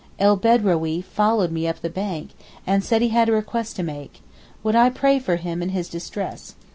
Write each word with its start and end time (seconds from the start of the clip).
El 0.17 0.35
Bedrawee 0.35 1.01
followed 1.03 1.51
me 1.51 1.67
up 1.67 1.81
the 1.81 1.87
bank, 1.91 2.29
and 2.65 2.83
said 2.83 3.03
he 3.03 3.09
had 3.09 3.29
a 3.29 3.33
request 3.33 3.75
to 3.75 3.83
make—would 3.83 4.75
I 4.75 4.89
pray 4.89 5.19
for 5.19 5.35
him 5.35 5.61
in 5.61 5.69
his 5.69 5.89
distress. 5.89 6.55